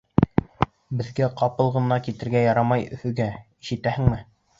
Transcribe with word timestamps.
Беҙгә 1.01 1.27
ҡапыл 1.41 1.69
ғына 1.75 1.99
китергә 2.07 2.41
ярамай 2.45 2.87
Өфөгә, 2.97 3.29
ишетәһеңме? 3.67 4.19